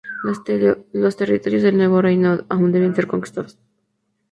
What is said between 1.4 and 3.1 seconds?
del nuevo reino aún debían ser